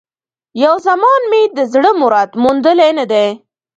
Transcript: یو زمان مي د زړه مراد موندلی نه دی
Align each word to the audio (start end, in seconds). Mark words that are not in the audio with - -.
یو 0.63 0.75
زمان 0.87 1.21
مي 1.31 1.43
د 1.57 1.59
زړه 1.73 1.91
مراد 2.01 2.29
موندلی 2.43 2.91
نه 2.99 3.05
دی 3.11 3.27